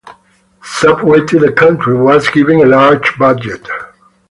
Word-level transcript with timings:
"Subway 0.63 1.23
to 1.27 1.37
the 1.37 1.51
Country" 1.51 1.95
was 1.95 2.27
given 2.29 2.59
a 2.59 2.65
larger 2.65 3.11
budget. 3.19 3.67